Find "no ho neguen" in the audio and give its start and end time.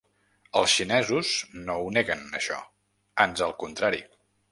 1.67-2.23